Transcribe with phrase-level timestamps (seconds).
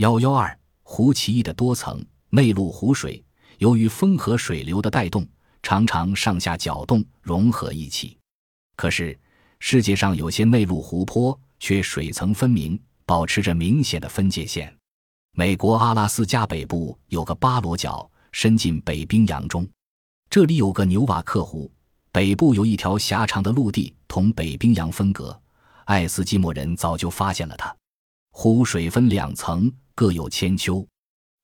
[0.00, 3.22] 幺幺二湖奇异的多层内陆湖水，
[3.58, 5.28] 由于风和水流的带动，
[5.62, 8.16] 常常上下搅动融合一起。
[8.76, 9.18] 可是
[9.58, 14.74] 世界上有些内陆湖泊却水层分明，保持着明显的分界线。
[15.32, 19.68] 美国阿拉斯加北部有个巴罗角，伸进北冰洋中。
[20.30, 21.70] 这里有个纽瓦克湖，
[22.10, 25.38] 北部有一条狭长的陆地同北冰洋分隔。
[25.84, 27.76] 爱斯基摩人早就发现了它。
[28.32, 29.70] 湖水分两层，
[30.00, 30.88] 各有千秋。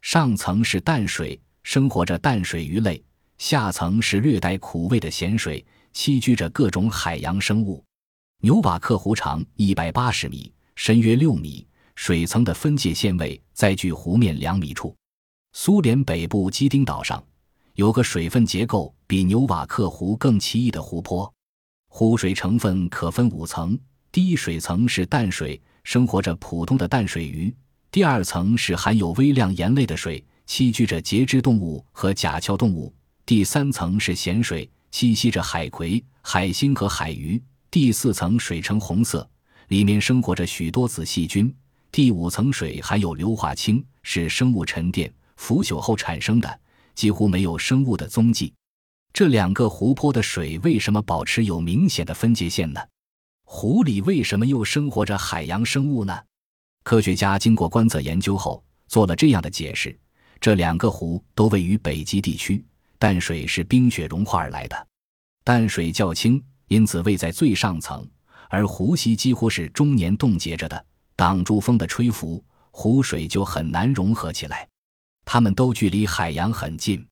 [0.01, 2.99] 上层是淡水，生活着淡水鱼类；
[3.37, 7.85] 下层是略带苦味的咸水，栖居着各种海洋生物。
[8.41, 14.97] 纽瓦克湖长一百八十米，深约六米，水层的分界线位在距湖面两米处。
[15.53, 17.23] 苏联北部基丁岛上
[17.75, 21.31] 有个水分结构比纽瓦克湖更奇异的湖泊，
[21.89, 23.79] 湖水成分可分五层。
[24.11, 27.53] 第一水层是淡水，生活着普通的淡水鱼；
[27.97, 32.93] 第二层是含有微量盐类的水，栖居着节肢动物和甲壳动物；
[33.25, 37.41] 第三层是咸水，栖息着海葵、海星和海鱼；
[37.71, 39.27] 第四层水呈红色，
[39.69, 41.51] 里面生活着许多子细菌；
[41.91, 46.61] 第五层水含有硫化氢，是生物沉淀腐朽后产生的，
[46.95, 48.53] 几乎没有生物的踪迹。
[49.15, 52.81] 这两个湖泊的水为什么保持有明显的分界线呢？
[53.45, 56.15] 湖里为什么又生活着海洋生物呢？
[56.87, 59.99] 科学家经过观测研究后做了这样的解释：
[60.41, 62.65] 这两个湖都位于北极地区，
[62.97, 64.87] 淡水是冰雪融化而来的，
[65.43, 68.09] 淡水较轻，因此位在最上层；
[68.49, 74.69] 而湖溪几乎是终年冻结着的，挡住风的吹拂，湖水就很难融合起来。
[75.25, 77.05] 它们都距离海洋很近，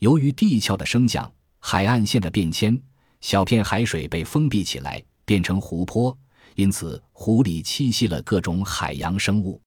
[0.00, 2.76] 由于地壳的升降、海岸线的变迁，
[3.20, 5.00] 小片海水被封闭起来。
[5.26, 6.14] 变成湖泊，
[6.54, 9.60] 因此湖里栖息了各种海洋生物。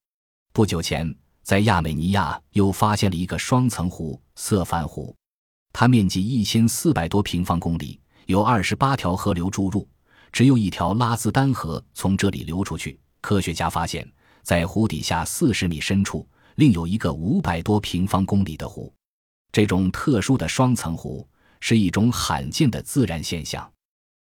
[0.54, 1.14] 不久前，
[1.44, 5.16] 在亚美尼亚又发现了一个双层湖——色凡湖，
[5.74, 9.88] 它面积一千四百多平方公里，有二十八条河流注入，
[10.32, 13.00] 只有一条拉兹丹河从这里流出去。
[13.22, 14.10] 科学家发现，
[14.42, 18.94] 在湖底下四十米深处，另有一个五百多平方公里的湖。
[19.52, 21.28] 这种特殊的双层湖
[21.60, 23.70] 是一种罕见的自然现象。